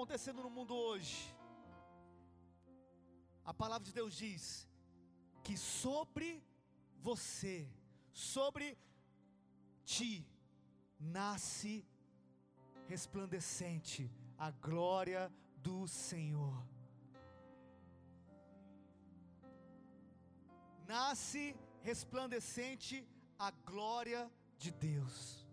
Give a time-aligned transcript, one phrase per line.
[0.00, 1.36] acontecendo no mundo hoje,
[3.44, 4.66] a palavra de Deus diz
[5.44, 6.42] que sobre
[7.02, 7.68] você,
[8.10, 8.78] sobre
[9.84, 10.26] ti,
[10.98, 11.86] nasce
[12.88, 16.66] resplandecente a glória do Senhor.
[20.86, 23.06] Nasce resplandecente
[23.38, 25.46] a glória de Deus.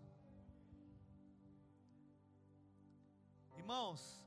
[3.58, 4.26] Irmãos,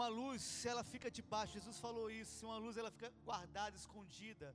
[0.00, 3.76] uma luz, se ela fica debaixo, Jesus falou isso, se uma luz ela fica guardada,
[3.76, 4.48] escondida,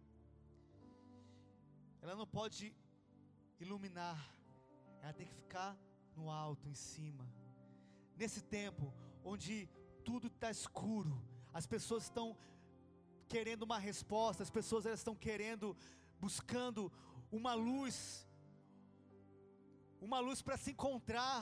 [2.01, 2.63] ela não pode
[3.63, 4.19] iluminar,
[5.01, 5.71] ela tem que ficar
[6.17, 7.25] no alto, em cima.
[8.21, 8.85] Nesse tempo
[9.31, 9.69] onde
[10.07, 11.13] tudo está escuro,
[11.59, 12.27] as pessoas estão
[13.33, 15.77] querendo uma resposta, as pessoas elas estão querendo,
[16.25, 16.91] buscando
[17.31, 17.95] uma luz,
[20.01, 21.39] uma luz para se encontrar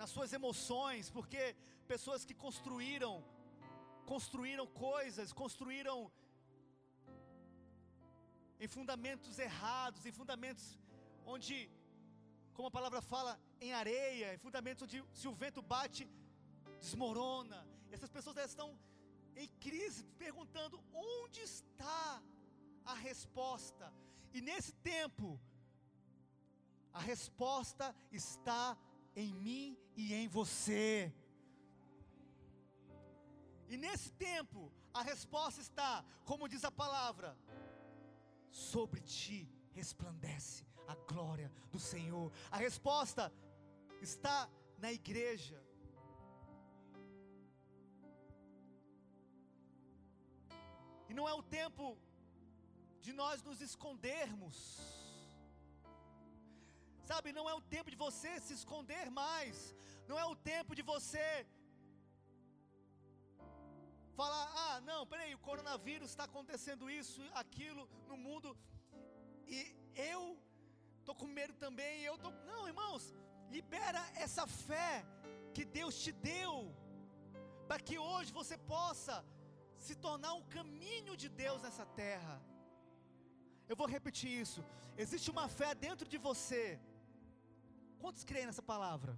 [0.00, 1.56] nas suas emoções, porque
[1.92, 3.12] pessoas que construíram,
[4.12, 5.98] construíram coisas, construíram
[8.64, 10.66] em fundamentos errados, em fundamentos
[11.34, 11.56] onde,
[12.54, 13.32] como a palavra fala,
[13.66, 16.04] em areia, em fundamentos onde se o vento bate,
[16.80, 17.60] desmorona.
[17.96, 18.68] Essas pessoas estão
[19.42, 22.22] em crise, perguntando onde está
[22.84, 23.86] a resposta.
[24.36, 25.40] E nesse tempo,
[26.92, 28.76] a resposta está
[29.14, 31.12] em mim e em você.
[33.68, 37.36] E nesse tempo, a resposta está, como diz a palavra,
[38.50, 39.40] sobre ti
[39.72, 42.32] resplandece a glória do Senhor.
[42.50, 43.32] A resposta
[44.00, 45.62] está na igreja.
[51.08, 51.98] E não é o tempo
[53.00, 54.56] de nós nos escondermos.
[57.10, 59.74] Sabe, não é o tempo de você se esconder mais.
[60.06, 61.46] Não é o tempo de você
[64.20, 68.48] falar: ah, não, peraí, o coronavírus está acontecendo isso, aquilo no mundo,
[69.56, 69.58] e
[70.12, 70.22] eu
[71.00, 71.94] estou com medo também.
[72.10, 72.30] Eu tô...
[72.50, 73.04] Não, irmãos,
[73.56, 74.92] libera essa fé
[75.54, 76.52] que Deus te deu,
[77.68, 79.16] para que hoje você possa
[79.86, 82.36] se tornar um caminho de Deus nessa terra.
[83.70, 84.60] Eu vou repetir isso.
[85.04, 86.62] Existe uma fé dentro de você.
[88.02, 89.12] Quantos creem nessa palavra?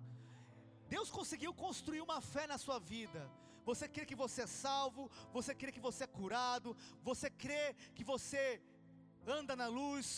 [0.95, 3.23] Deus conseguiu construir uma fé na sua vida.
[3.71, 5.03] Você crê que você é salvo,
[5.37, 6.77] você crê que você é curado,
[7.09, 7.65] você crê
[7.97, 8.45] que você
[9.39, 10.09] anda na luz.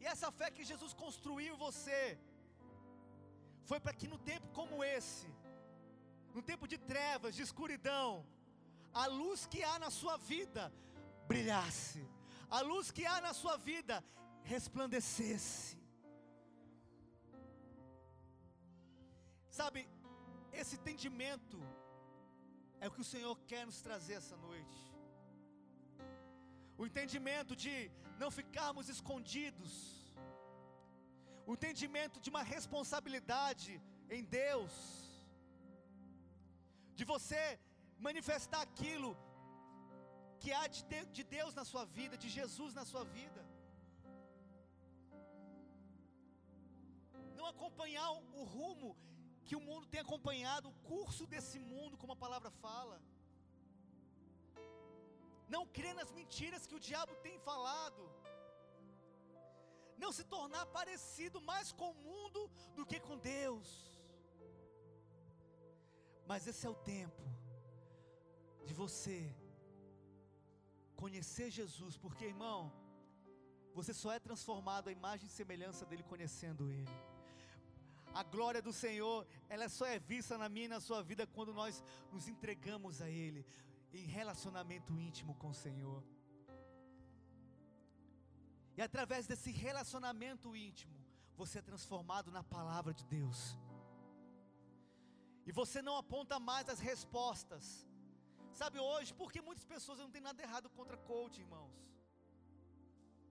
[0.00, 2.00] E essa fé que Jesus construiu em você
[3.68, 5.28] foi para que no tempo como esse,
[6.34, 8.10] no tempo de trevas, de escuridão,
[9.02, 10.72] a luz que há na sua vida
[11.30, 12.02] brilhasse,
[12.58, 14.04] a luz que há na sua vida
[14.52, 15.76] resplandecesse.
[19.50, 19.88] Sabe,
[20.60, 21.58] esse entendimento
[22.82, 24.80] é o que o Senhor quer nos trazer essa noite.
[26.80, 27.74] O entendimento de
[28.22, 29.72] não ficarmos escondidos.
[31.48, 33.72] O entendimento de uma responsabilidade
[34.16, 34.74] em Deus.
[36.98, 37.42] De você
[38.08, 39.10] manifestar aquilo
[40.40, 40.66] que há
[41.18, 43.42] de Deus na sua vida, de Jesus na sua vida.
[47.38, 48.08] Não acompanhar
[48.40, 48.90] o rumo
[49.46, 52.96] que o mundo tem acompanhado, o curso desse mundo, como a palavra fala.
[55.54, 58.02] Não crer nas mentiras que o diabo tem falado.
[60.02, 62.40] Não se tornar parecido mais com o mundo
[62.76, 63.68] do que com Deus.
[66.30, 67.24] Mas esse é o tempo
[68.68, 69.18] de você
[71.02, 72.60] conhecer Jesus, porque irmão,
[73.78, 76.96] você só é transformado à imagem e semelhança dele conhecendo ele.
[78.20, 81.52] A glória do Senhor, ela só é vista na minha e na sua vida quando
[81.52, 83.44] nós nos entregamos a Ele
[83.92, 86.02] em relacionamento íntimo com o Senhor.
[88.74, 90.96] E através desse relacionamento íntimo,
[91.36, 93.38] você é transformado na palavra de Deus.
[95.44, 97.86] E você não aponta mais as respostas.
[98.50, 101.76] Sabe hoje, porque muitas pessoas não tem nada errado contra coach, irmãos.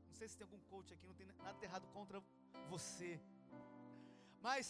[0.08, 2.24] Não sei se tem algum coach aqui, não tem nada errado contra
[2.70, 3.20] você.
[4.48, 4.66] Mas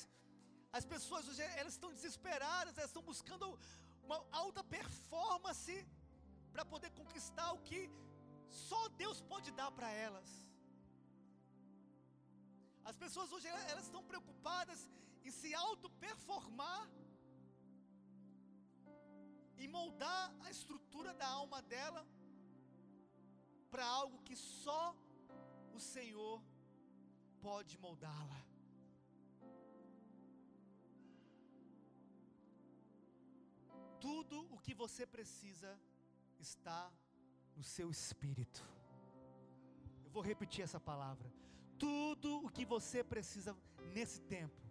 [0.78, 3.46] as pessoas hoje elas estão desesperadas, elas estão buscando
[4.06, 5.76] uma alta performance
[6.54, 7.82] para poder conquistar o que
[8.68, 10.30] só Deus pode dar para elas.
[12.90, 14.82] As pessoas hoje elas estão preocupadas
[15.28, 16.84] em se auto performar
[19.58, 22.04] e moldar a estrutura da alma dela
[23.72, 24.84] para algo que só
[25.78, 26.36] o Senhor
[27.48, 28.55] pode moldá-la.
[34.00, 35.80] Tudo o que você precisa
[36.40, 36.92] está
[37.56, 38.64] no seu espírito.
[40.06, 41.32] Eu vou repetir essa palavra.
[41.78, 43.56] Tudo o que você precisa
[43.94, 44.62] nesse tempo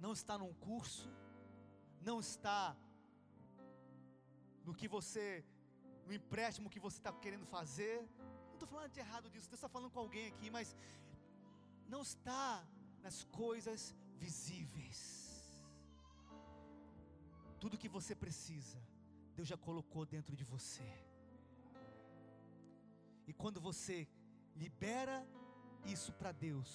[0.00, 1.10] não está num curso,
[2.00, 2.76] não está
[4.64, 5.44] no que você,
[6.06, 7.96] no empréstimo que você está querendo fazer.
[8.48, 10.76] Não estou falando de errado disso, Deus está falando com alguém aqui, mas
[11.88, 12.66] não está
[13.02, 15.23] nas coisas visíveis.
[17.64, 18.78] Tudo que você precisa,
[19.36, 20.86] Deus já colocou dentro de você.
[23.28, 23.96] E quando você
[24.62, 25.16] libera
[25.94, 26.70] isso para Deus,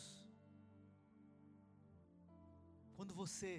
[2.95, 3.51] quando você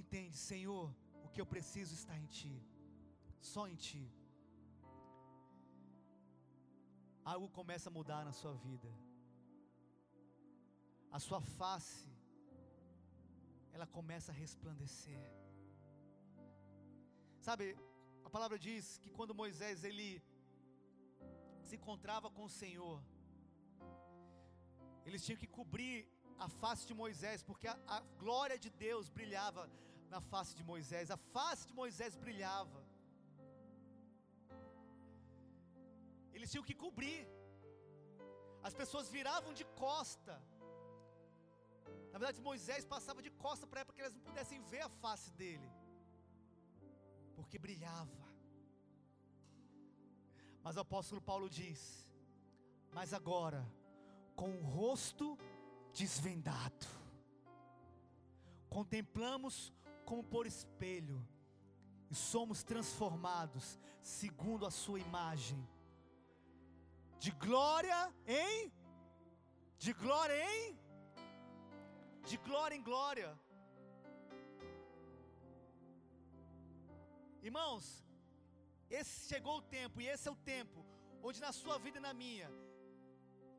[0.00, 0.92] entende, Senhor,
[1.24, 2.54] o que eu preciso está em Ti,
[3.52, 4.04] só em Ti,
[7.24, 8.92] algo começa a mudar na sua vida,
[11.12, 12.10] a sua face,
[13.72, 15.47] ela começa a resplandecer.
[17.48, 17.66] Sabe,
[18.26, 20.08] a palavra diz que quando Moisés ele
[21.68, 22.98] se encontrava com o Senhor,
[25.06, 25.96] eles tinham que cobrir
[26.46, 29.62] a face de Moisés, porque a, a, glória de Deus brilhava
[30.12, 32.82] na face de Moisés, a face de Moisés brilhava.
[36.34, 37.26] Eles tinham que cobrir,
[38.68, 40.36] as pessoas viravam de costa.
[42.12, 45.70] Na verdade, Moisés passava de costa para que elas não pudessem ver a face dele,
[47.38, 48.18] porque brilhava.
[50.60, 52.04] Mas o apóstolo Paulo diz:
[52.92, 53.64] Mas agora,
[54.34, 55.38] com o rosto
[55.94, 56.86] desvendado.
[58.68, 59.72] Contemplamos
[60.04, 61.24] como por espelho
[62.10, 65.64] e somos transformados segundo a sua imagem.
[67.20, 68.72] De glória em
[69.78, 70.76] de glória em
[72.24, 73.38] de glória em glória.
[77.42, 78.04] Irmãos,
[78.90, 80.84] esse chegou o tempo e esse é o tempo
[81.22, 82.50] onde na sua vida e na minha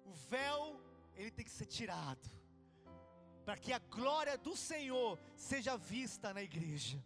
[0.05, 0.81] o véu
[1.15, 2.29] ele tem que ser tirado,
[3.45, 7.03] para que a glória do Senhor seja vista na igreja,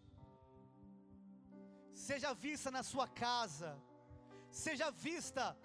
[1.94, 3.82] seja vista na sua casa,
[4.50, 5.58] seja vista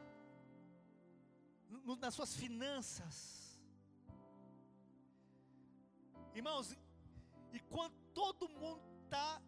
[1.69, 3.61] no, nas suas finanças.
[6.35, 6.77] Irmãos,
[7.53, 9.43] e quando todo mundo está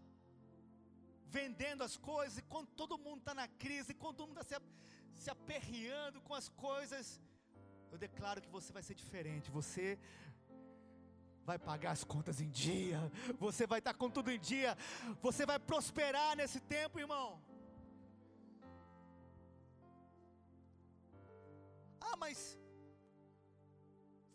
[1.38, 4.58] vendendo as coisas, e quando todo mundo está na crise, e quando todo mundo está
[4.58, 7.20] se, se aperreando com as coisas,
[7.92, 9.50] eu declaro que você vai ser diferente.
[9.60, 9.98] Você
[11.50, 12.98] vai pagar as contas em dia.
[13.38, 14.76] Você vai estar com tudo em dia.
[15.26, 17.28] Você vai prosperar nesse tempo, irmão.
[22.08, 22.58] Ah, mas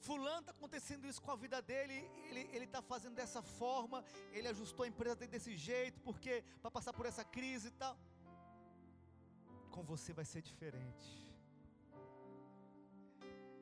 [0.06, 1.98] Fulano está acontecendo isso com a vida dele,
[2.56, 6.94] ele está fazendo dessa forma, ele ajustou a empresa dele desse jeito, porque para passar
[6.94, 7.96] por essa crise e tal.
[9.76, 11.26] Com você vai ser diferente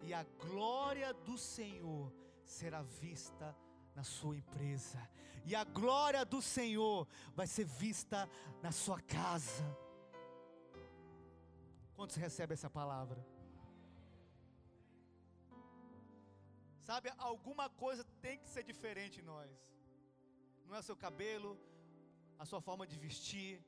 [0.04, 2.14] e a glória do Senhor
[2.44, 3.56] será vista
[3.96, 5.00] na sua empresa,
[5.46, 8.30] e a glória do Senhor vai ser vista
[8.62, 9.64] na sua casa.
[11.96, 13.26] Quantos recebem essa palavra?
[16.90, 19.52] Sabe, alguma coisa tem que ser diferente em nós.
[20.66, 21.52] Não é o seu cabelo,
[22.38, 23.64] a sua forma de vestir,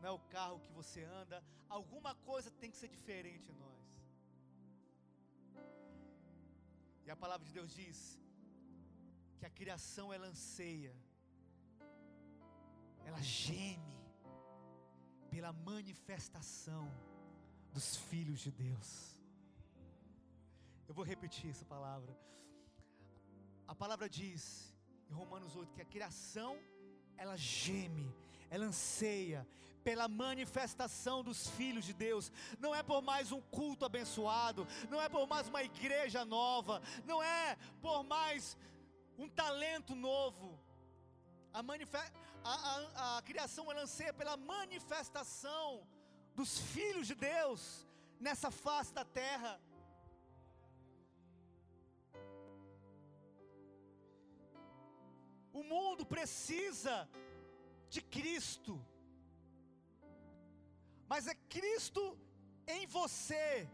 [0.00, 3.84] não é o carro que você anda, alguma coisa tem que ser diferente em nós.
[7.04, 8.20] E a palavra de Deus diz
[9.38, 10.94] que a criação ela anseia,
[13.04, 13.98] ela geme
[15.30, 16.90] pela manifestação
[17.72, 19.17] dos filhos de Deus.
[20.88, 22.16] Eu vou repetir essa palavra.
[23.66, 24.74] A palavra diz
[25.10, 26.58] em Romanos 8 que a criação
[27.16, 28.10] ela geme,
[28.48, 29.46] ela anseia,
[29.84, 35.08] pela manifestação dos filhos de Deus, não é por mais um culto abençoado, não é
[35.08, 38.56] por mais uma igreja nova, não é por mais
[39.18, 40.58] um talento novo.
[41.52, 45.86] A, a, a, a criação ela anseia pela manifestação
[46.34, 47.86] dos filhos de Deus
[48.20, 49.60] nessa face da terra.
[55.60, 56.94] O mundo precisa
[57.94, 58.74] de Cristo
[61.10, 62.02] mas é Cristo
[62.76, 63.66] em você,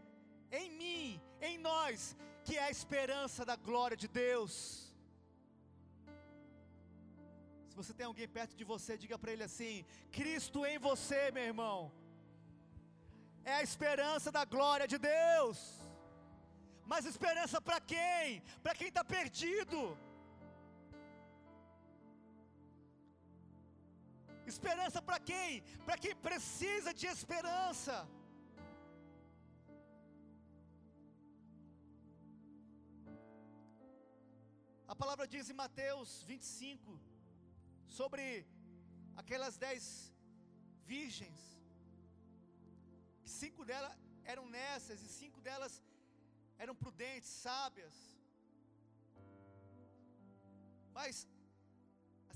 [0.59, 2.15] em mim, em nós,
[2.45, 4.53] que é a esperança da glória de Deus.
[7.69, 9.85] Se você tem alguém perto de você, diga para ele assim:
[10.17, 11.91] Cristo em você, meu irmão,
[13.43, 15.59] é a esperança da glória de Deus.
[16.91, 18.41] Mas esperança para quem?
[18.63, 19.79] Para quem está perdido.
[24.53, 25.49] Esperança para quem?
[25.85, 27.95] Para quem precisa de esperança.
[34.93, 36.99] A palavra diz em Mateus 25
[37.97, 38.23] sobre
[39.21, 39.83] aquelas dez
[40.93, 41.39] virgens,
[43.21, 43.93] que cinco delas
[44.33, 45.73] eram nessas e cinco delas
[46.63, 47.95] eram prudentes, sábias.
[50.97, 51.27] Mas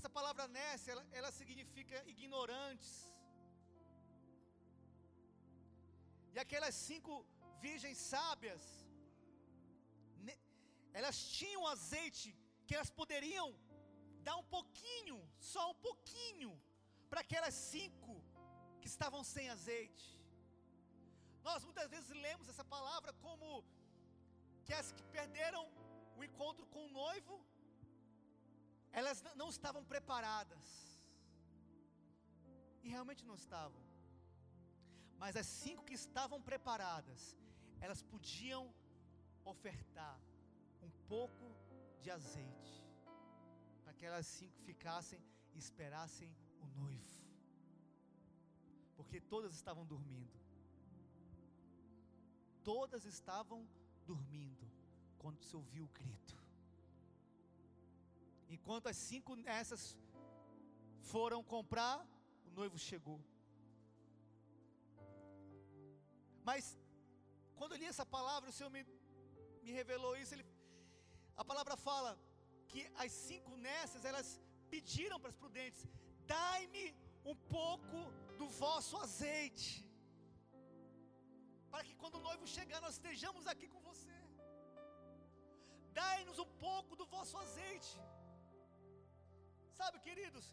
[0.00, 2.92] essa palavra nessa, ela, ela significa ignorantes.
[6.34, 7.14] E aquelas cinco
[7.64, 8.62] virgens sábias,
[10.98, 12.28] elas tinham azeite
[12.66, 13.48] que elas poderiam
[14.28, 15.18] dar um pouquinho,
[15.52, 16.50] só um pouquinho,
[17.10, 18.14] para aquelas cinco
[18.80, 20.08] que estavam sem azeite.
[21.48, 23.46] Nós muitas vezes lemos essa palavra como
[24.64, 25.64] que as que perderam
[26.18, 27.36] o encontro com o noivo,
[28.92, 30.66] elas não estavam preparadas.
[32.82, 33.82] E realmente não estavam.
[35.18, 37.36] Mas as cinco que estavam preparadas,
[37.78, 38.72] elas podiam
[39.44, 40.18] ofertar
[40.82, 41.54] um pouco
[42.00, 42.82] de azeite,
[43.84, 45.22] para que elas cinco ficassem
[45.54, 47.20] e esperassem o noivo,
[48.96, 50.40] porque todas estavam dormindo,
[52.64, 53.68] todas estavam
[54.06, 54.66] dormindo
[55.18, 56.39] quando se ouviu o grito.
[58.56, 59.82] Enquanto as cinco nessas
[61.12, 61.96] foram comprar,
[62.48, 63.18] o noivo chegou.
[66.48, 66.64] Mas
[67.58, 68.82] quando eu li essa palavra, o Senhor me,
[69.64, 70.34] me revelou isso.
[70.34, 70.46] Ele,
[71.42, 72.10] a palavra fala
[72.70, 74.28] que as cinco nessas, elas
[74.74, 75.82] pediram para as prudentes:
[76.34, 76.86] dai-me
[77.32, 78.00] um pouco
[78.40, 79.70] do vosso azeite,
[81.70, 84.16] para que quando o noivo chegar, nós estejamos aqui com você.
[86.00, 87.94] Dai-nos um pouco do vosso azeite.
[89.80, 90.46] Sabe, queridos,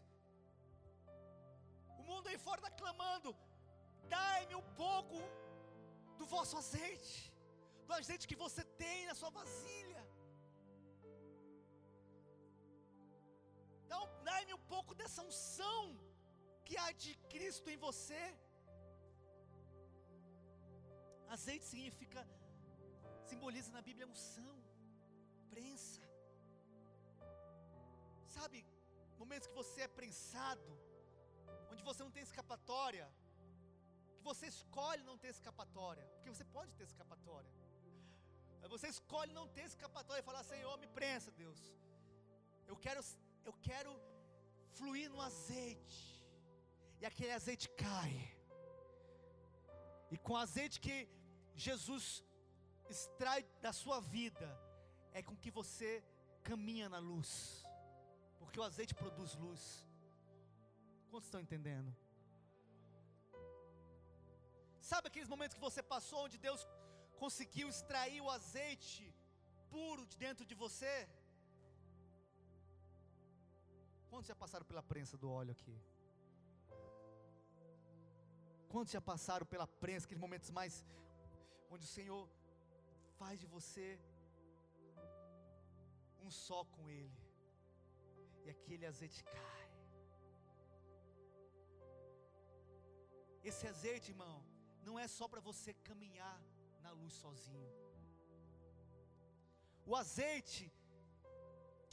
[2.00, 3.30] o mundo aí fora está clamando:
[4.14, 5.18] dai-me um pouco
[6.20, 7.16] do vosso azeite,
[7.86, 10.02] do azeite que você tem na sua vasilha.
[13.82, 15.82] Então, dai-me um pouco dessa unção
[16.68, 18.22] que há de Cristo em você.
[21.36, 22.22] Azeite significa,
[23.30, 24.56] simboliza na Bíblia unção,
[25.52, 26.02] prensa.
[28.38, 28.58] Sabe,
[29.28, 30.70] momentos que você é prensado,
[31.72, 33.06] onde você não tem escapatória,
[34.16, 37.52] que você escolhe não ter escapatória, porque você pode ter escapatória.
[38.60, 41.60] Mas você escolhe não ter escapatória e falar: Senhor, me prensa, Deus.
[42.70, 43.02] Eu quero
[43.48, 43.92] eu quero
[44.78, 46.00] fluir no azeite.
[47.00, 48.14] E aquele azeite cai.
[50.10, 50.96] E com o azeite que
[51.54, 52.24] Jesus
[52.94, 54.48] extrai da sua vida,
[55.12, 55.90] é com que você
[56.42, 57.67] caminha na luz.
[58.48, 59.62] Porque o azeite produz luz.
[61.10, 61.90] Quantos estão entendendo?
[64.90, 66.62] Sabe aqueles momentos que você passou onde Deus
[67.22, 69.04] conseguiu extrair o azeite
[69.74, 70.94] puro de dentro de você?
[74.08, 75.76] Quantos já passaram pela prensa do óleo aqui?
[78.72, 80.82] Quantos já passaram pela prensa, aqueles momentos mais
[81.74, 82.24] onde o Senhor
[83.20, 83.88] faz de você
[86.24, 87.27] um só com Ele,
[88.48, 89.64] e aquele azeite cai.
[93.50, 94.36] Esse azeite, irmão,
[94.86, 96.38] não é só para você caminhar
[96.84, 97.74] na luz sozinho.
[99.90, 100.64] O azeite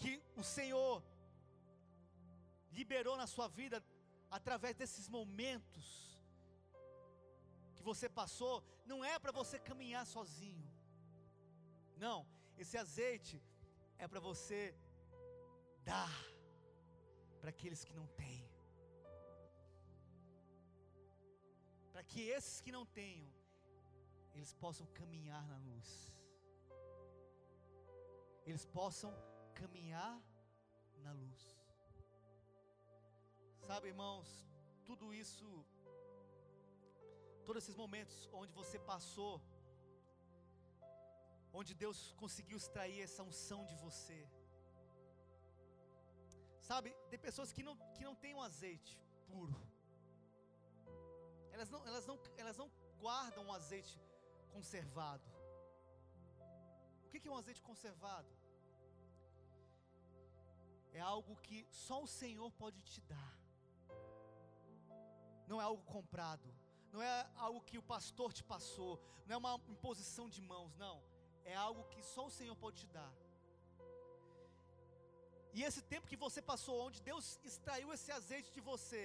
[0.02, 1.04] que o Senhor
[2.80, 3.84] liberou na sua vida
[4.38, 5.86] através desses momentos
[7.76, 10.70] que você passou, não é para você caminhar sozinho.
[12.06, 12.18] Não,
[12.58, 13.38] esse azeite
[13.98, 14.74] é para você
[15.92, 16.35] dar
[17.46, 18.44] para aqueles que não têm.
[21.94, 23.32] Para que esses que não tenham,
[24.34, 25.90] eles possam caminhar na luz.
[28.48, 29.12] Eles possam
[29.62, 30.14] caminhar
[31.04, 31.44] na luz.
[33.68, 34.32] Sabe, irmãos,
[34.90, 35.48] tudo isso,
[37.46, 39.36] todos esses momentos onde você passou,
[41.54, 44.20] onde Deus conseguiu extrair essa unção de você.
[46.69, 48.93] Sabe, tem pessoas que não, que não têm um azeite
[49.27, 49.55] puro.
[51.53, 52.69] Elas não, elas, não, elas não
[53.00, 53.95] guardam um azeite
[54.53, 55.29] conservado.
[57.05, 58.31] O que é um azeite conservado?
[60.91, 63.34] É algo que só o Senhor pode te dar
[65.48, 66.53] não é algo comprado,
[66.91, 71.03] não é algo que o pastor te passou, não é uma imposição de mãos, não,
[71.43, 73.13] é algo que só o Senhor pode te dar.
[75.58, 79.04] E esse tempo que você passou, onde Deus extraiu esse azeite de você,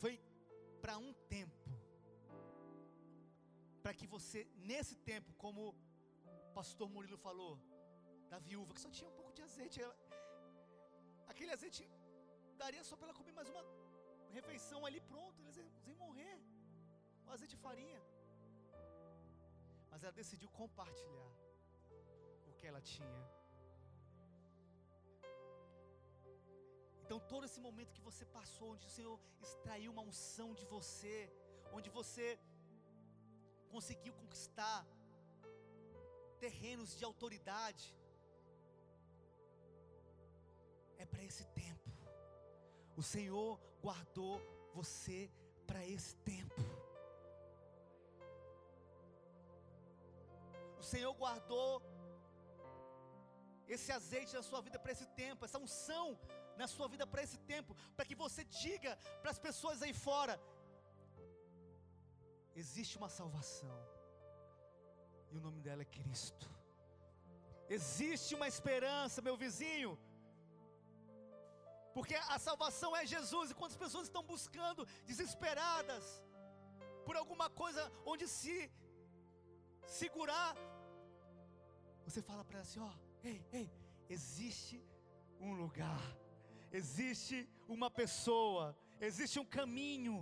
[0.00, 0.14] foi
[0.82, 1.68] para um tempo.
[3.82, 7.52] Para que você, nesse tempo, como o pastor Murilo falou,
[8.32, 9.96] da viúva, que só tinha um pouco de azeite, ela,
[11.32, 11.82] aquele azeite
[12.62, 13.64] daria só para ela comer mais uma
[14.38, 15.56] refeição ali, pronto, eles
[15.86, 16.36] iam, morrer.
[17.26, 18.02] O azeite e farinha.
[19.90, 21.30] Mas ela decidiu compartilhar
[22.48, 23.43] o que ela tinha.
[27.04, 31.16] Então, todo esse momento que você passou, onde o Senhor extraiu uma unção de você,
[31.76, 32.26] onde você
[33.72, 34.78] conseguiu conquistar
[36.44, 37.84] terrenos de autoridade,
[41.02, 41.90] é para esse tempo.
[42.96, 44.34] O Senhor guardou
[44.78, 45.18] você
[45.66, 46.62] para esse tempo.
[50.82, 51.70] O Senhor guardou
[53.74, 56.06] esse azeite na sua vida para esse tempo, essa unção
[56.56, 60.34] na sua vida para esse tempo, para que você diga para as pessoas aí fora:
[62.54, 63.76] existe uma salvação,
[65.30, 66.48] e o nome dela é Cristo.
[67.76, 69.98] Existe uma esperança, meu vizinho,
[71.94, 76.04] porque a salvação é Jesus, e quantas pessoas estão buscando, desesperadas,
[77.06, 78.56] por alguma coisa onde se
[79.86, 80.54] segurar,
[82.04, 82.92] você fala para ela assim: ó,
[83.22, 83.70] ei, ei,
[84.08, 84.76] existe
[85.40, 86.02] um lugar
[86.80, 88.64] existe uma pessoa,
[89.08, 90.16] existe um caminho.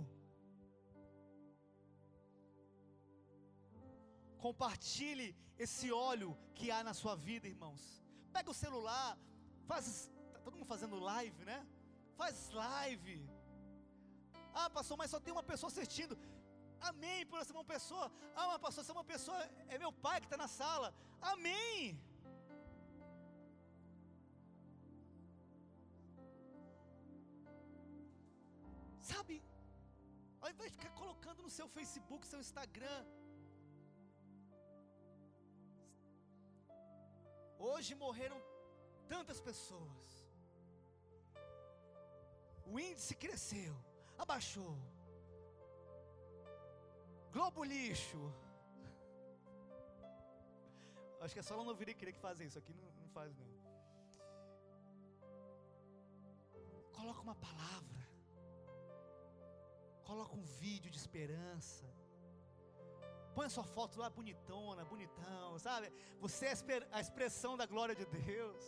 [4.45, 7.81] Compartilhe esse óleo que há na sua vida, irmãos.
[8.31, 9.17] Pega o celular,
[9.69, 11.59] faz, tá todo mundo fazendo live, né?
[12.21, 13.17] Faz live.
[14.53, 16.15] Ah, pastor, mas só tem uma pessoa assistindo.
[16.79, 18.11] Amém por essa uma pessoa.
[18.35, 20.93] Ah, mas pastor, essa uma pessoa é meu pai que está na sala.
[21.33, 21.99] Amém.
[29.11, 29.35] Sabe?
[30.41, 33.01] Ao invés de ficar colocando no seu Facebook, seu Instagram.
[37.69, 38.39] Hoje morreram
[39.13, 40.09] tantas pessoas.
[42.71, 43.75] O índice cresceu,
[44.23, 44.73] abaixou.
[47.35, 48.21] Globo lixo.
[51.21, 53.35] Acho que é só lá no Vire querer que fazer isso aqui não, não faz
[53.41, 53.51] não.
[56.99, 57.92] Coloca uma palavra
[60.09, 61.85] coloca um vídeo de esperança.
[63.35, 65.91] Põe a sua foto lá bonitona, bonitão, sabe?
[66.19, 66.53] Você é
[66.91, 68.61] a expressão da glória de Deus.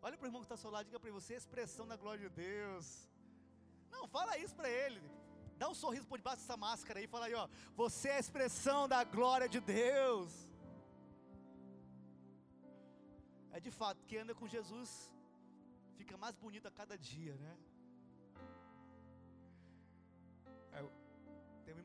[0.00, 1.44] Olha para o irmão que está ao seu lado, diga para ele, você é a
[1.44, 2.86] expressão da glória de Deus.
[3.90, 5.02] Não, fala isso para ele.
[5.58, 7.48] Dá um sorriso por debaixo dessa máscara aí, fala aí, ó.
[7.74, 10.32] Você é a expressão da glória de Deus.
[13.50, 14.90] É de fato, que anda com Jesus
[15.96, 17.56] fica mais bonito a cada dia, né?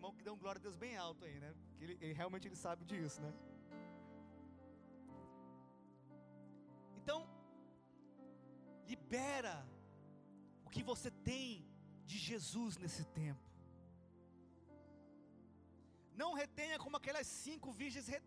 [0.02, 1.50] Irmão que deu glória a Deus bem alto aí, né?
[1.76, 3.32] Que ele, ele realmente ele sabe disso, né?
[7.00, 7.20] Então,
[8.92, 9.56] libera
[10.66, 11.48] o que você tem
[12.12, 13.46] de Jesus nesse tempo.
[16.22, 18.20] Não retenha como aquelas cinco virgens re...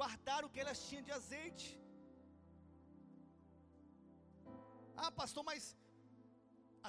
[0.00, 1.70] guardaram o que elas tinham de azeite.
[5.04, 5.64] Ah, pastor, mas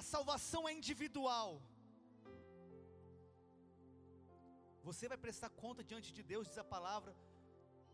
[0.00, 1.50] a salvação é individual.
[4.88, 7.12] Você vai prestar conta diante de Deus, diz a palavra,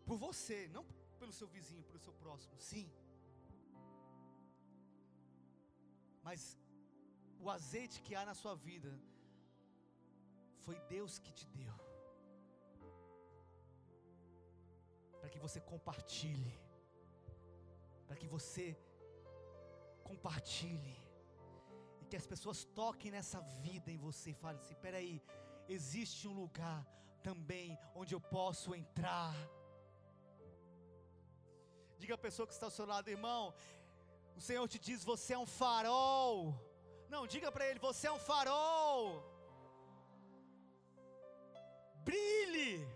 [0.07, 0.85] por você, não
[1.21, 2.87] pelo seu vizinho, pelo seu próximo, sim.
[6.27, 6.43] Mas
[7.45, 8.93] o azeite que há na sua vida,
[10.65, 11.75] foi Deus que te deu,
[15.21, 16.55] para que você compartilhe,
[18.07, 18.67] para que você
[20.11, 20.97] compartilhe,
[22.01, 25.15] e que as pessoas toquem nessa vida em você e falem assim: peraí,
[25.69, 26.87] existe um lugar
[27.23, 29.35] também onde eu posso entrar.
[31.99, 33.55] Diga a pessoa que está ao seu lado, irmão,
[34.37, 36.55] o Senhor te diz: você é um farol.
[37.09, 39.23] Não, diga para ele: você é um farol.
[42.05, 42.87] Brilhe.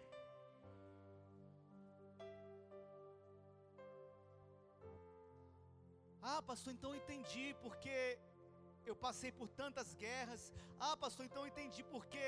[6.21, 8.19] Ah, pastor, então entendi, porque
[8.91, 10.43] eu passei por tantas guerras.
[10.87, 12.27] Ah, pastor, então eu entendi porque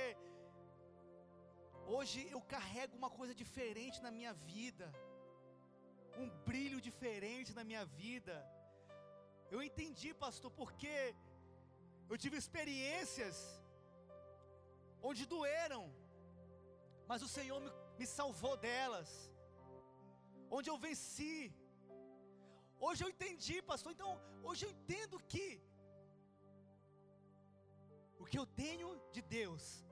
[1.96, 4.87] hoje eu carrego uma coisa diferente na minha vida,
[6.23, 8.37] um brilho diferente na minha vida.
[9.55, 10.96] Eu entendi, pastor, porque
[12.11, 13.37] eu tive experiências
[15.09, 15.83] onde doeram,
[17.11, 17.70] mas o Senhor me,
[18.01, 19.11] me salvou delas,
[20.57, 21.35] onde eu venci.
[22.87, 23.90] Hoje eu entendi, pastor.
[23.92, 24.12] Então,
[24.49, 25.44] hoje eu entendo que
[28.30, 29.84] que eu tenho de Deus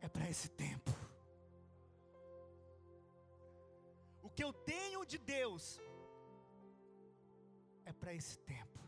[0.00, 0.90] é para esse tempo.
[4.26, 5.80] O que eu tenho de Deus
[7.84, 8.80] é para esse tempo.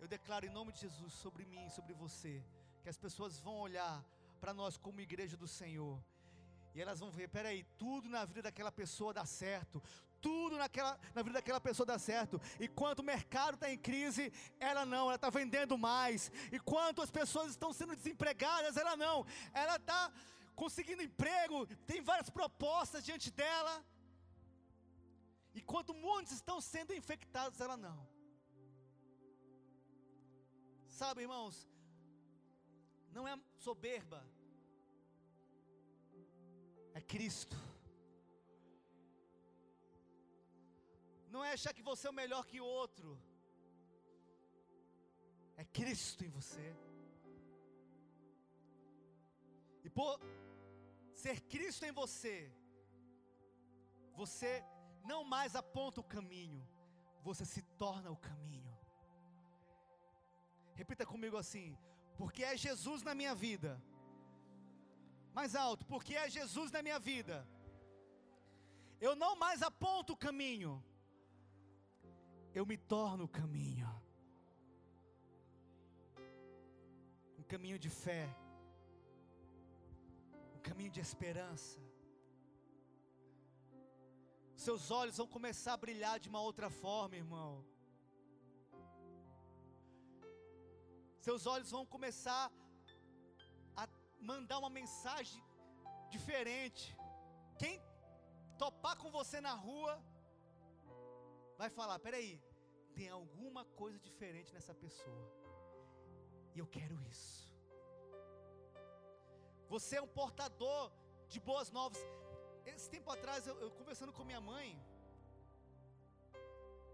[0.00, 2.34] Eu declaro em nome de Jesus sobre mim, sobre você,
[2.82, 4.04] que as pessoas vão olhar
[4.40, 5.96] para nós como igreja do Senhor.
[6.74, 9.80] E elas vão ver, peraí, tudo na vida daquela pessoa dá certo,
[10.26, 12.40] tudo naquela, na vida daquela pessoa dá certo.
[12.66, 16.30] Enquanto o mercado está em crise, ela não, ela está vendendo mais.
[16.58, 20.00] Enquanto as pessoas estão sendo desempregadas, ela não, ela está
[20.54, 23.74] conseguindo emprego, tem várias propostas diante dela.
[25.54, 27.98] Enquanto muitos estão sendo infectados, ela não.
[30.88, 31.68] Sabe, irmãos,
[33.10, 34.24] não é soberba,
[36.94, 37.71] é Cristo.
[41.34, 43.10] Não é achar que você é o melhor que o outro,
[45.62, 46.66] é Cristo em você.
[49.86, 50.20] E por
[51.22, 52.36] ser Cristo em você,
[54.20, 54.52] você
[55.12, 56.62] não mais aponta o caminho,
[57.28, 58.76] você se torna o caminho.
[60.74, 61.66] Repita comigo assim:
[62.20, 63.82] porque é Jesus na minha vida.
[65.32, 67.36] Mais alto, porque é Jesus na minha vida.
[69.00, 70.72] Eu não mais aponto o caminho,
[72.54, 73.88] eu me torno o caminho.
[77.38, 78.24] Um caminho de fé,
[80.56, 81.80] um caminho de esperança.
[84.56, 87.52] Seus olhos vão começar a brilhar de uma outra forma, irmão.
[91.26, 92.50] seus olhos vão começar
[93.76, 93.84] a
[94.30, 95.40] mandar uma mensagem
[96.10, 96.84] diferente.
[97.60, 97.80] Quem
[98.58, 99.92] topar com você na rua,
[101.60, 102.40] vai falar: peraí,
[102.94, 105.24] tem alguma coisa diferente nessa pessoa,
[106.54, 107.52] e eu quero isso.
[109.68, 110.92] Você é um portador
[111.28, 112.00] de boas novas.
[112.66, 114.68] Esse tempo atrás, eu, eu conversando com minha mãe,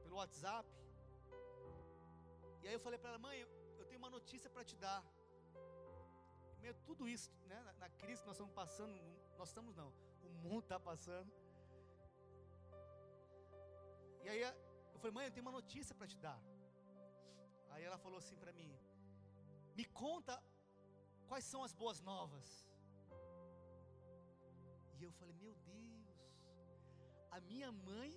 [0.02, 0.68] pelo WhatsApp,
[2.62, 3.38] e aí eu falei para ela: mãe,
[3.88, 5.02] tenho uma notícia para te dar.
[6.62, 8.94] Meio tudo isso, né, na, na crise que nós estamos passando,
[9.36, 9.92] nós estamos não,
[10.22, 11.30] o mundo está passando.
[14.24, 16.38] E aí eu falei, mãe, eu tenho uma notícia para te dar.
[17.72, 18.70] Aí ela falou assim para mim:
[19.78, 20.34] Me conta
[21.28, 22.48] quais são as boas novas.
[24.98, 26.08] E eu falei: Meu Deus,
[27.36, 28.12] a minha mãe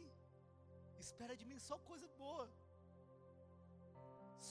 [1.06, 2.48] espera de mim só coisa boa.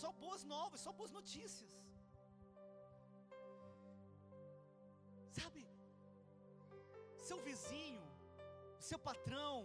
[0.01, 1.75] Só boas novas, só boas notícias.
[5.39, 5.63] Sabe?
[7.29, 8.05] Seu vizinho,
[8.89, 9.57] seu patrão,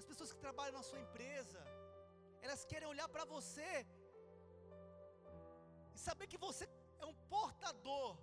[0.00, 1.60] as pessoas que trabalham na sua empresa,
[2.42, 3.86] elas querem olhar para você
[5.94, 8.18] e saber que você é um portador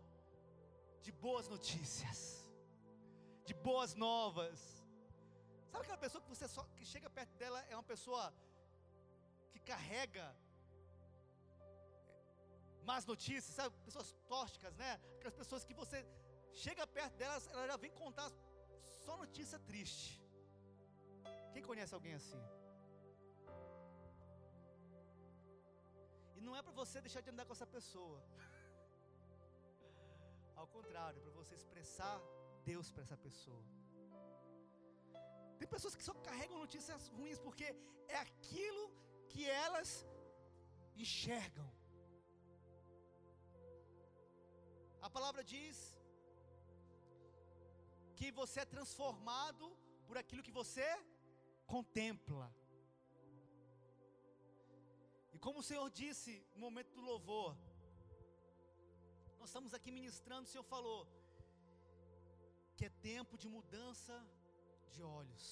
[1.01, 2.19] de boas notícias,
[3.45, 4.59] de boas novas.
[5.71, 8.33] Sabe aquela pessoa que você só que chega perto dela é uma pessoa
[9.51, 10.35] que carrega
[12.83, 13.75] más notícias, sabe?
[13.85, 14.99] Pessoas tóxicas, né?
[15.15, 16.05] Aquelas pessoas que você
[16.51, 18.29] chega perto delas, ela já vem contar
[19.05, 20.20] só notícia triste.
[21.53, 22.41] Quem conhece alguém assim?
[26.35, 28.19] E não é para você deixar de andar com essa pessoa.
[30.61, 32.15] Ao contrário, é para você expressar
[32.71, 33.63] Deus para essa pessoa.
[35.59, 37.67] Tem pessoas que só carregam notícias ruins porque
[38.15, 38.83] é aquilo
[39.31, 39.89] que elas
[41.03, 41.67] enxergam.
[45.07, 45.77] A palavra diz
[48.17, 49.67] que você é transformado
[50.07, 50.87] por aquilo que você
[51.73, 52.47] contempla.
[55.33, 57.51] E como o Senhor disse no momento do louvor,
[59.39, 60.99] nós estamos aqui ministrando, o Senhor falou
[62.75, 64.15] que é tempo de mudança
[64.93, 65.45] de olhos.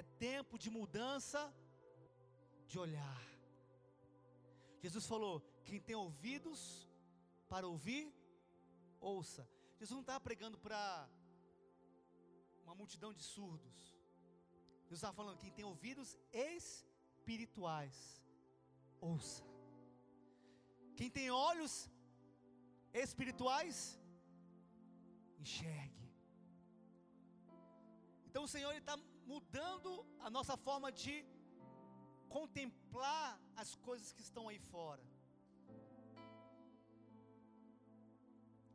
[0.00, 1.40] É tempo de mudança
[2.66, 3.22] de olhar.
[4.84, 5.34] Jesus falou:
[5.66, 6.60] quem tem ouvidos
[7.52, 8.04] para ouvir,
[9.00, 9.42] ouça.
[9.78, 11.08] Jesus não estava pregando para
[12.64, 13.76] uma multidão de surdos.
[14.82, 17.96] Jesus estava falando: quem tem ouvidos espirituais,
[19.00, 19.44] ouça.
[20.98, 21.90] Quem tem olhos
[22.92, 23.76] espirituais,
[25.38, 26.04] enxergue.
[28.26, 28.96] Então o Senhor está
[29.32, 31.14] mudando a nossa forma de
[32.28, 35.04] contemplar as coisas que estão aí fora.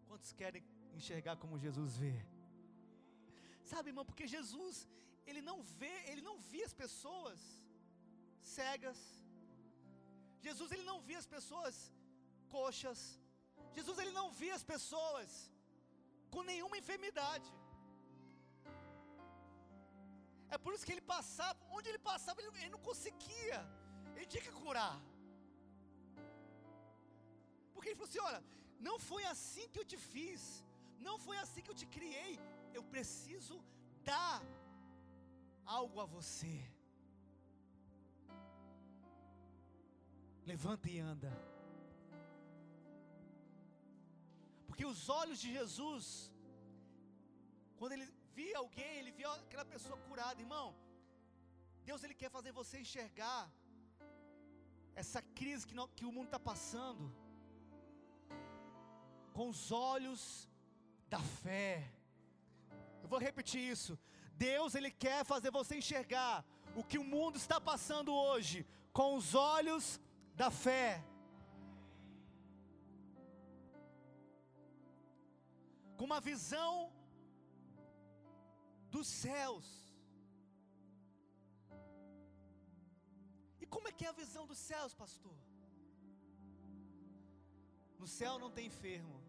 [0.08, 2.15] Quantos querem enxergar como Jesus vê?
[3.71, 4.75] Sabe, irmão, porque Jesus,
[5.29, 7.39] ele não vê, ele não via as pessoas.
[8.58, 8.99] cegas.
[10.45, 11.75] Jesus ele não via as pessoas
[12.55, 12.99] coxas.
[13.77, 15.32] Jesus ele não via as pessoas
[16.34, 17.49] com nenhuma enfermidade.
[20.55, 23.60] É por isso que ele passava, onde ele passava, ele, ele não conseguia,
[24.15, 24.95] ele tinha que curar.
[27.73, 28.41] Porque ele falou assim: olha,
[28.88, 30.41] não foi assim que eu te fiz,
[31.08, 32.34] não foi assim que eu te criei,
[32.77, 33.55] eu preciso
[34.03, 34.41] dar
[35.65, 36.55] algo a você.
[40.51, 41.32] Levanta e anda.
[44.67, 46.05] Porque os olhos de Jesus,
[47.77, 48.08] quando ele
[48.39, 50.67] via alguém, ele via aquela pessoa curada, irmão.
[51.89, 53.41] Deus ele quer fazer você enxergar
[54.95, 57.05] essa crise que, que o mundo está passando
[59.36, 60.21] com os olhos
[61.13, 61.71] da fé.
[63.03, 63.97] Eu vou repetir isso.
[64.47, 68.65] Deus ele quer fazer você enxergar o que o mundo está passando hoje
[68.97, 69.99] com os olhos
[70.35, 71.03] da fé.
[75.97, 76.93] Com uma visão
[78.95, 79.67] dos céus.
[83.62, 85.38] E como é que é a visão dos céus, pastor?
[88.01, 89.21] No céu não tem enfermo.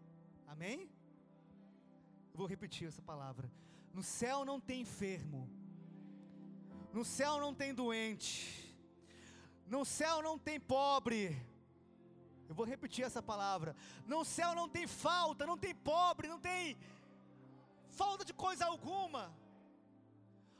[0.47, 0.89] Amém?
[2.33, 3.51] Vou repetir essa palavra.
[3.93, 5.49] No céu não tem enfermo.
[6.93, 8.35] No céu não tem doente.
[9.67, 11.21] No céu não tem pobre.
[12.47, 13.75] Eu vou repetir essa palavra.
[14.05, 16.77] No céu não tem falta, não tem pobre, não tem
[17.91, 19.33] falta de coisa alguma.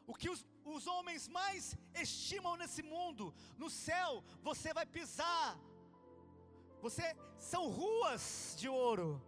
[0.07, 5.57] O que os, os homens mais estimam nesse mundo, no céu, você vai pisar.
[6.81, 9.21] Você são ruas de ouro.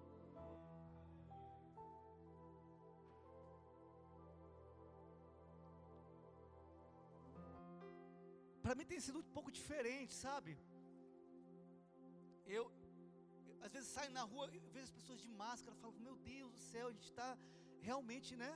[8.74, 10.52] Para mim tem sido um pouco diferente, sabe?
[12.56, 12.64] Eu,
[13.66, 16.88] às vezes saio na rua, vejo as pessoas de máscara, falo, meu Deus do céu,
[16.88, 17.28] a gente está
[17.88, 18.52] realmente, né?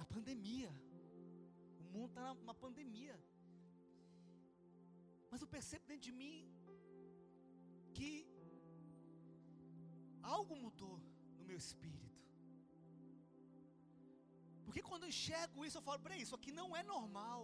[0.00, 0.70] Na pandemia.
[1.80, 3.16] O mundo está numa pandemia.
[5.30, 6.36] Mas eu percebo dentro de mim
[7.94, 8.12] que
[10.36, 10.96] algo mudou
[11.38, 12.13] no meu espírito.
[14.74, 17.42] Porque quando eu enxergo isso, eu falo, peraí, isso aqui não é normal.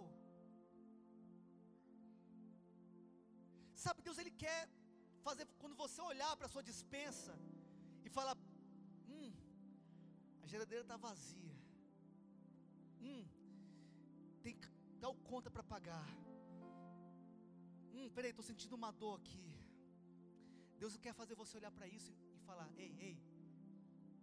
[3.82, 4.60] Sabe, Deus Ele quer
[5.26, 7.34] fazer, quando você olhar para a sua dispensa
[8.04, 8.36] e falar,
[9.08, 9.30] hum,
[10.42, 11.54] a geladeira está vazia.
[13.00, 13.24] Hum,
[14.42, 14.58] tem
[14.98, 16.10] tal conta para pagar.
[17.94, 19.48] Hum, peraí, estou sentindo uma dor aqui.
[20.82, 23.16] Deus quer fazer você olhar para isso e falar: ei, ei,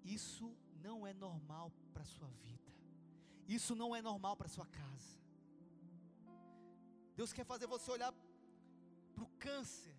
[0.04, 0.54] isso
[0.88, 2.67] não é normal para a sua vida.
[3.48, 5.18] Isso não é normal para sua casa.
[7.16, 8.14] Deus quer fazer você olhar
[9.14, 9.96] para o câncer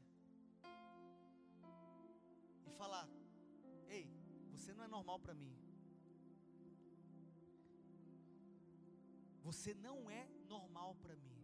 [2.66, 3.08] e falar:
[3.88, 4.06] ei,
[4.52, 5.54] você não é normal para mim.
[9.42, 11.36] Você não é normal para mim.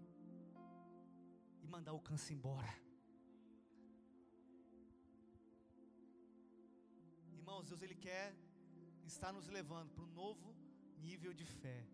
[1.63, 2.75] E mandar o câncer embora.
[7.33, 8.37] Irmãos, Deus Ele quer
[9.07, 10.55] estar nos levando para um novo
[10.99, 11.94] nível de fé.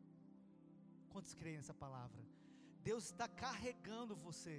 [1.12, 2.22] Quantos creem nessa palavra?
[2.82, 4.56] Deus está carregando você,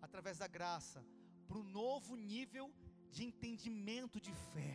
[0.00, 1.04] através da graça,
[1.46, 2.66] para um novo nível
[3.10, 4.72] de entendimento de fé.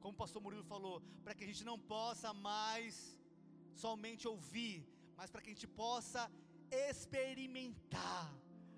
[0.00, 3.18] Como o pastor Murilo falou, para que a gente não possa mais
[3.74, 4.76] somente ouvir,
[5.16, 6.30] mas para que a gente possa
[6.70, 8.32] experimentar,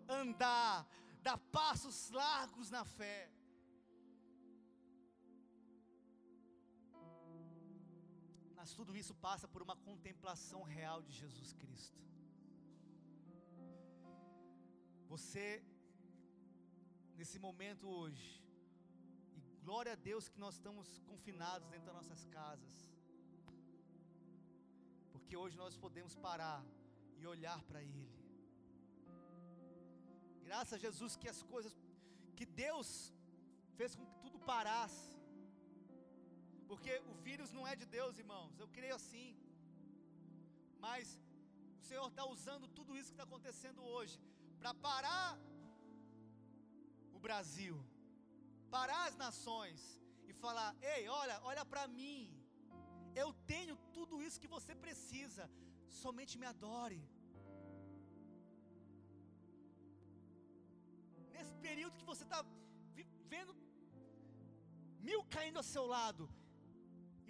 [0.08, 0.88] andar,
[1.22, 3.30] dar passos largos na fé.
[8.62, 12.00] Mas tudo isso passa por uma contemplação real de Jesus Cristo.
[15.12, 15.46] Você,
[17.18, 18.28] nesse momento hoje,
[19.36, 22.74] e glória a Deus que nós estamos confinados dentro das nossas casas,
[25.14, 26.62] porque hoje nós podemos parar
[27.18, 28.08] e olhar para Ele.
[30.48, 31.74] Graças a Jesus que as coisas,
[32.38, 32.88] que Deus
[33.80, 35.11] fez com que tudo parasse,
[36.72, 38.52] porque o vírus não é de Deus, irmãos.
[38.62, 39.26] Eu creio assim.
[40.84, 41.06] Mas
[41.80, 44.16] o Senhor está usando tudo isso que está acontecendo hoje
[44.60, 45.28] para parar
[47.16, 47.76] o Brasil,
[48.76, 49.80] parar as nações
[50.30, 52.20] e falar: ei, olha, olha para mim.
[53.22, 55.46] Eu tenho tudo isso que você precisa.
[56.02, 57.02] Somente me adore.
[61.36, 62.40] Nesse período que você está
[63.34, 63.54] vendo
[65.08, 66.24] mil caindo ao seu lado,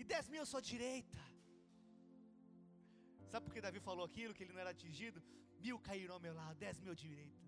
[0.02, 1.20] e dez mil à sua direita.
[3.30, 5.22] Sabe por que Davi falou aquilo, que ele não era atingido?
[5.64, 7.42] Mil cairão ao meu lado, dez mil à direita,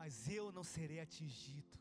[0.00, 1.78] mas eu não serei atingido.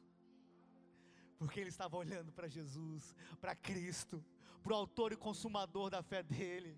[1.40, 4.18] Porque ele estava olhando para Jesus, para Cristo,
[4.64, 6.74] para o autor e consumador da fé dele.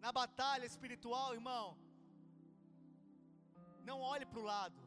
[0.00, 1.76] Na batalha espiritual, irmão,
[3.84, 4.80] não olhe para o lado,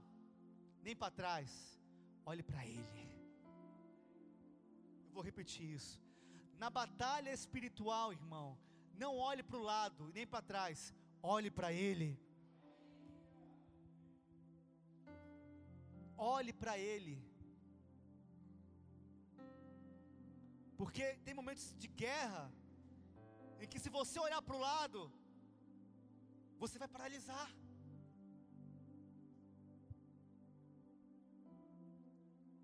[0.81, 1.79] nem para trás,
[2.25, 3.07] olhe para Ele.
[5.07, 6.08] Eu vou repetir isso.
[6.63, 8.47] Na batalha espiritual, irmão,
[9.01, 10.93] não olhe para o lado nem para trás,
[11.35, 12.09] olhe para Ele.
[16.17, 17.15] Olhe para Ele.
[20.79, 22.43] Porque tem momentos de guerra
[23.61, 24.99] em que se você olhar para o lado,
[26.63, 27.47] você vai paralisar.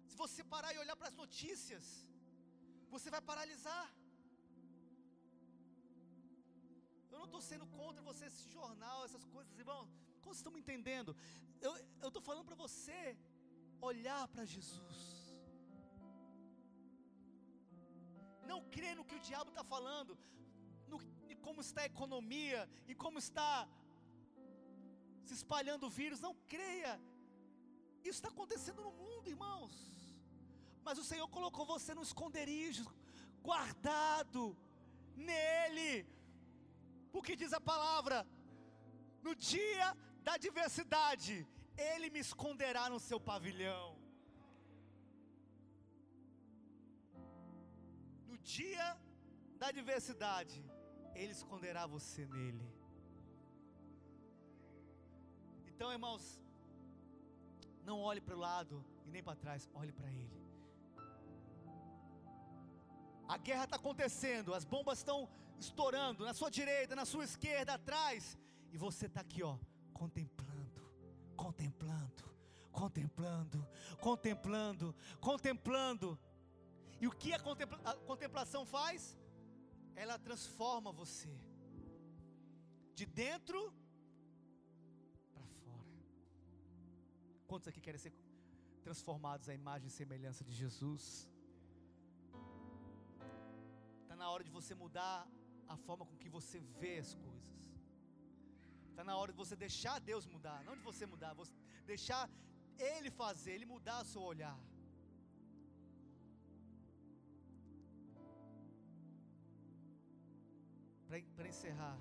[0.10, 1.86] Se você parar e olhar para as notícias,
[2.96, 3.86] você vai paralisar.
[7.12, 9.84] Eu não estou sendo contra você esse jornal, essas coisas, irmão.
[10.22, 11.12] Como vocês estão me entendendo?
[11.62, 13.00] Eu estou falando para você
[13.90, 14.98] olhar para Jesus.
[18.52, 20.18] Não crê no que o diabo está falando,
[20.92, 21.00] no,
[21.32, 23.68] em como está a economia, em como está
[25.28, 26.20] se espalhando o vírus.
[26.28, 26.94] Não creia.
[28.04, 29.95] Isso está acontecendo no mundo, irmãos.
[30.86, 32.86] Mas o Senhor colocou você no esconderijo,
[33.48, 34.44] guardado
[35.30, 35.92] nele.
[37.14, 38.18] Porque diz a palavra:
[39.26, 39.88] no dia
[40.28, 41.36] da adversidade,
[41.90, 43.88] Ele me esconderá no seu pavilhão.
[48.30, 48.88] No dia
[49.58, 50.64] da adversidade,
[51.16, 52.68] Ele esconderá você nele.
[55.72, 56.26] Então, irmãos,
[57.84, 60.45] não olhe para o lado e nem para trás, olhe para Ele.
[63.28, 65.28] A guerra está acontecendo, as bombas estão
[65.60, 68.38] estourando na sua direita, na sua esquerda, atrás,
[68.72, 69.58] e você está aqui, ó,
[69.94, 70.82] contemplando,
[71.36, 72.24] contemplando,
[72.72, 73.68] contemplando,
[74.00, 76.20] contemplando, contemplando.
[77.00, 79.18] E o que a, contempla a contemplação faz?
[79.96, 81.34] Ela transforma você
[82.94, 83.74] de dentro
[85.34, 85.90] para fora.
[87.48, 88.14] Quantos aqui querem ser
[88.82, 91.30] transformados à imagem e semelhança de Jesus?
[94.26, 95.18] Na hora de você mudar
[95.74, 97.60] a forma com que você vê as coisas.
[98.90, 101.54] Está na hora de você deixar Deus mudar, não de você mudar, você
[101.92, 102.24] deixar
[102.92, 104.58] Ele fazer, Ele mudar o seu olhar.
[111.38, 111.98] Para encerrar,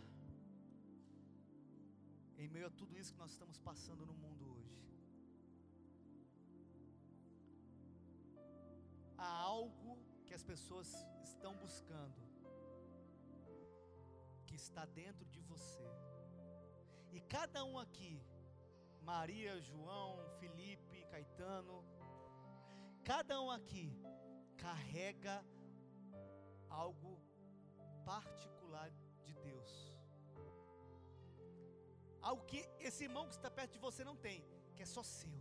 [2.39, 4.83] em meio a tudo isso que nós estamos passando no mundo hoje,
[9.19, 9.93] há algo
[10.35, 10.89] que as pessoas
[11.23, 12.21] estão buscando
[14.47, 15.89] que está dentro de você.
[17.13, 18.21] E cada um aqui,
[19.11, 21.77] Maria, João, Felipe, Caetano,
[23.05, 23.87] cada um aqui
[24.57, 25.37] carrega
[26.69, 27.13] algo
[28.05, 28.91] particular
[29.23, 29.73] de Deus.
[32.21, 34.45] Algo que esse irmão que está perto de você não tem,
[34.75, 35.41] que é só seu.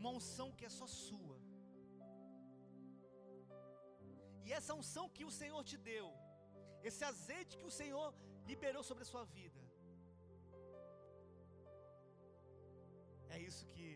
[0.00, 1.43] Uma unção que é só sua.
[4.46, 6.08] E essa unção que o Senhor te deu,
[6.88, 8.08] esse azeite que o Senhor
[8.50, 9.62] liberou sobre a sua vida,
[13.34, 13.86] é isso que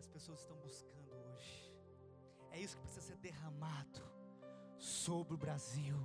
[0.00, 1.58] as pessoas estão buscando hoje.
[2.50, 4.02] É isso que precisa ser derramado
[4.78, 5.98] sobre o Brasil.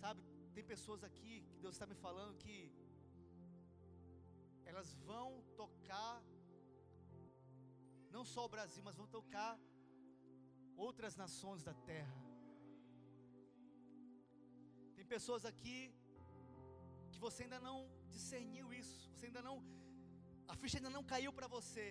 [0.00, 0.22] Sabe,
[0.54, 2.72] tem pessoas aqui que Deus está me falando que
[4.64, 6.22] elas vão tocar
[8.16, 9.52] não só o Brasil, mas vão tocar
[10.86, 12.20] outras nações da terra.
[14.96, 15.80] Tem pessoas aqui
[17.12, 17.76] que você ainda não
[18.14, 19.56] discerniu isso, você ainda não,
[20.52, 21.86] a ficha ainda não caiu para você.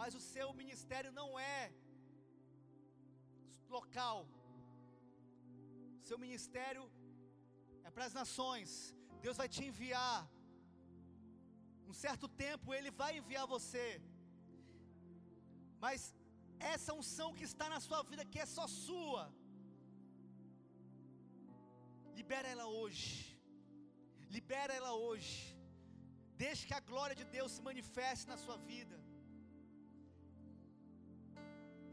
[0.00, 1.72] Mas o seu ministério não é
[3.76, 4.18] local.
[6.08, 6.84] Seu ministério
[7.86, 8.70] é para as nações.
[9.24, 10.16] Deus vai te enviar
[11.90, 13.86] um certo tempo Ele vai enviar você,
[15.84, 16.00] mas
[16.74, 19.22] essa unção que está na sua vida, que é só sua,
[22.18, 23.08] libera ela hoje,
[24.36, 25.36] libera ela hoje,
[26.44, 28.98] deixe que a glória de Deus se manifeste na sua vida,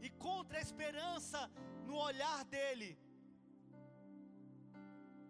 [0.06, 1.40] e contra a esperança
[1.86, 2.92] no olhar dEle,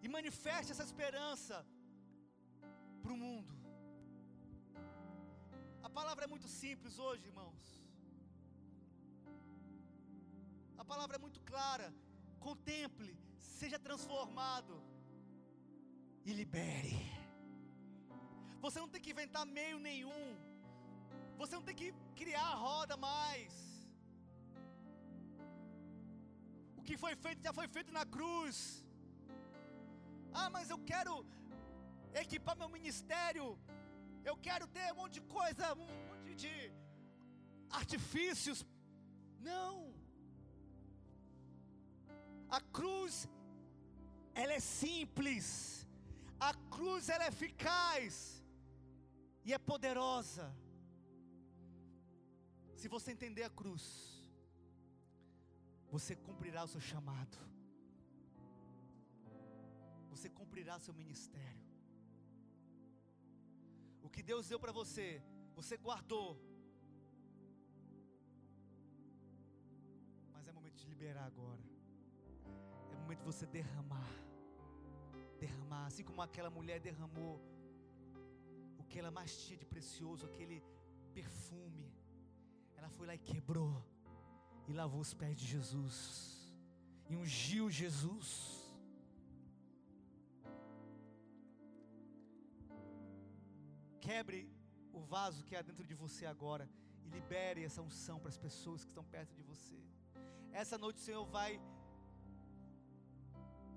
[0.03, 1.57] e manifeste essa esperança
[5.99, 7.63] palavra é muito simples hoje, irmãos.
[10.81, 11.87] A palavra é muito clara.
[12.47, 13.11] Contemple,
[13.59, 14.75] seja transformado
[16.29, 16.97] e libere.
[18.65, 20.25] Você não tem que inventar meio nenhum.
[21.41, 21.89] Você não tem que
[22.21, 23.53] criar a roda mais.
[26.79, 28.57] O que foi feito já foi feito na cruz.
[30.41, 31.13] Ah, mas eu quero
[32.23, 33.45] equipar meu ministério.
[34.29, 36.53] Eu quero ter um monte de coisa, um monte de
[37.81, 38.65] artifícios.
[39.39, 39.93] Não.
[42.49, 43.27] A cruz
[44.33, 45.47] ela é simples.
[46.39, 48.43] A cruz ela é eficaz
[49.45, 50.45] e é poderosa.
[52.75, 53.83] Se você entender a cruz,
[55.89, 57.37] você cumprirá o seu chamado.
[60.11, 61.72] Você cumprirá seu ministério.
[64.13, 65.07] Que Deus deu para você,
[65.59, 66.29] você guardou.
[70.33, 71.63] Mas é momento de liberar agora.
[72.91, 74.11] É momento de você derramar.
[75.39, 77.35] Derramar, assim como aquela mulher derramou
[78.77, 80.63] o que ela mais tinha de precioso, aquele
[81.19, 81.91] perfume.
[82.77, 83.83] Ela foi lá e quebrou
[84.67, 86.53] e lavou os pés de Jesus
[87.09, 88.62] e ungiu Jesus.
[94.05, 94.39] Quebre
[94.91, 96.65] o vaso que há dentro de você agora
[97.05, 99.77] e libere essa unção para as pessoas que estão perto de você.
[100.61, 101.51] Essa noite o Senhor vai.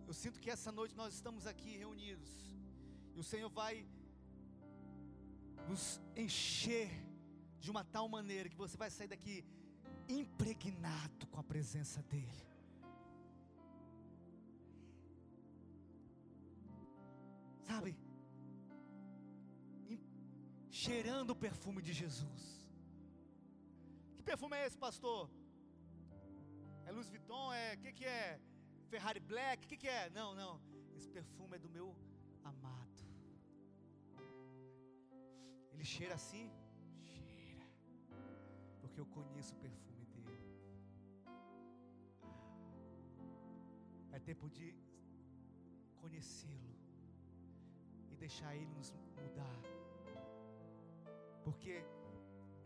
[0.09, 2.33] Eu sinto que essa noite nós estamos aqui reunidos
[3.15, 3.75] e o Senhor vai
[5.69, 5.85] nos
[6.25, 6.91] encher
[7.61, 9.37] de uma tal maneira que você vai sair daqui
[10.09, 12.47] impregnado com a presença dEle.
[17.69, 18.06] Sabe?
[20.87, 22.43] Cheirando o perfume de Jesus.
[24.17, 25.23] Que perfume é esse, pastor?
[26.87, 27.47] É Louis Vuitton?
[27.53, 27.75] É.
[27.75, 28.41] O que, que é?
[28.93, 29.65] Ferrari Black?
[29.65, 30.03] O que, que é?
[30.19, 30.53] Não, não.
[30.97, 31.89] Esse perfume é do meu
[32.51, 33.03] amado.
[35.73, 36.45] Ele cheira assim?
[37.15, 37.67] Cheira.
[38.81, 39.87] Porque eu conheço o perfume.
[44.17, 44.67] É tempo de
[46.03, 46.75] conhecê-lo
[48.11, 49.59] e deixar Ele nos mudar,
[51.47, 51.75] porque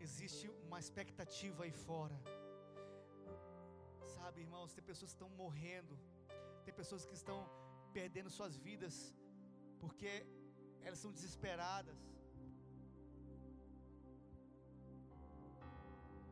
[0.07, 2.18] existe uma expectativa aí fora.
[4.16, 5.95] Sabe, irmãos, tem pessoas que estão morrendo,
[6.64, 7.39] tem pessoas que estão
[7.99, 8.95] perdendo suas vidas,
[9.83, 10.12] porque
[10.87, 11.99] elas são desesperadas.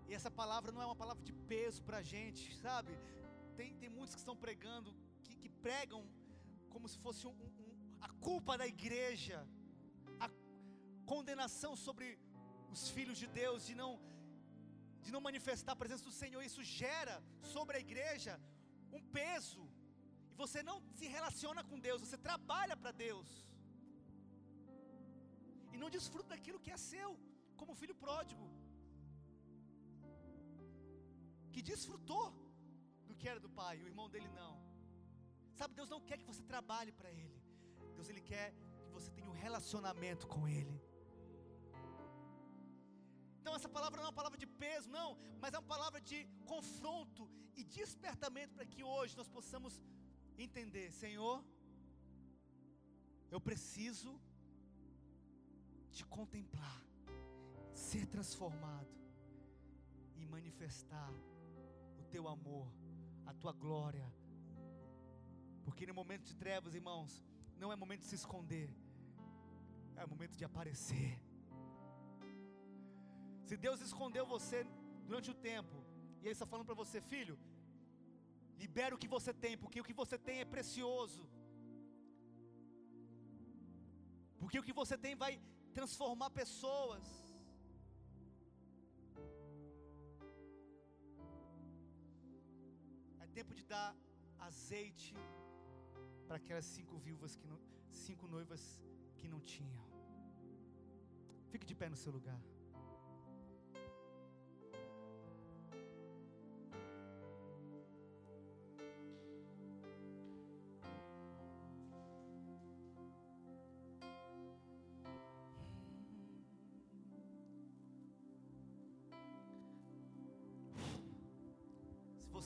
[0.08, 2.92] E essa palavra não é uma palavra de peso para a gente, sabe?
[3.58, 4.90] Tem, tem muitos que estão pregando
[5.66, 6.02] pregam
[6.72, 7.70] como se fosse um, um,
[8.00, 9.46] a culpa da igreja,
[10.20, 10.28] a
[11.04, 12.18] condenação sobre
[12.74, 13.90] os filhos de Deus de não
[15.04, 16.40] de não manifestar a presença do Senhor.
[16.48, 17.16] Isso gera
[17.54, 18.34] sobre a igreja
[18.96, 19.64] um peso.
[20.32, 23.28] E você não se relaciona com Deus, você trabalha para Deus.
[25.72, 27.10] E não desfruta daquilo que é seu,
[27.60, 28.46] como filho pródigo.
[31.52, 32.26] Que desfrutou
[33.08, 34.54] do que era do pai, o irmão dele não.
[35.58, 37.38] Sabe, Deus não quer que você trabalhe para Ele.
[37.96, 38.48] Deus ele quer
[38.84, 40.76] que você tenha um relacionamento com Ele.
[43.48, 46.18] Então essa palavra não é uma palavra de peso, não, mas é uma palavra de
[46.44, 47.26] confronto
[47.56, 49.80] e despertamento para que hoje nós possamos
[50.36, 51.42] entender, Senhor,
[53.30, 54.20] eu preciso
[55.90, 56.82] te contemplar,
[57.72, 58.94] ser transformado
[60.14, 61.10] e manifestar
[61.98, 62.68] o teu amor,
[63.24, 64.12] a tua glória,
[65.64, 67.24] porque no momento de trevas, irmãos,
[67.56, 68.68] não é momento de se esconder,
[69.96, 71.27] é momento de aparecer.
[73.48, 74.58] Se Deus escondeu você
[75.08, 75.76] durante o tempo,
[76.20, 77.34] e Ele está falando para você, filho,
[78.62, 81.22] libera o que você tem, porque o que você tem é precioso.
[84.40, 85.32] Porque o que você tem vai
[85.78, 87.06] transformar pessoas.
[93.24, 93.90] É tempo de dar
[94.50, 95.14] azeite
[96.26, 97.58] para aquelas cinco viúvas que não,
[98.06, 98.62] cinco noivas
[99.18, 99.84] que não tinham.
[101.52, 102.40] Fique de pé no seu lugar.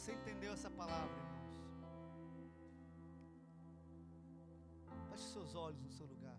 [0.02, 1.22] Você entendeu essa palavra,
[5.16, 6.38] seus olhos no seu lugar.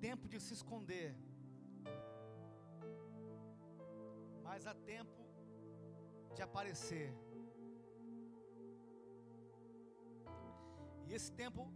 [0.00, 1.16] tempo de se esconder,
[4.42, 5.22] mas há tempo
[6.34, 7.10] de aparecer.
[11.08, 11.72] E esse tempo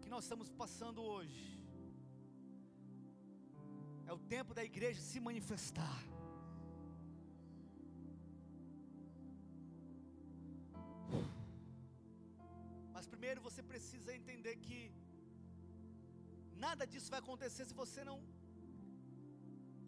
[0.00, 1.59] que nós estamos passando hoje
[4.10, 5.98] é o tempo da igreja se manifestar.
[12.94, 14.80] Mas primeiro você precisa entender que
[16.64, 18.18] nada disso vai acontecer se você não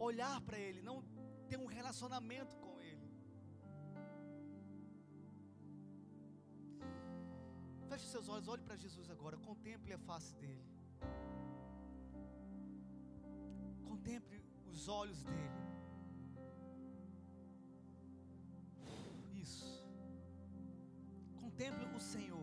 [0.09, 0.97] olhar para Ele, não
[1.49, 3.09] ter um relacionamento com Ele.
[7.89, 10.72] Feche seus olhos, olhe para Jesus agora, contemple a face dele.
[14.03, 15.49] Contemple os olhos dele.
[19.33, 19.87] Isso.
[21.39, 22.42] Contemple o Senhor.